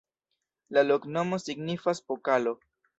[0.77, 2.61] La loknomo signifas: pokalo.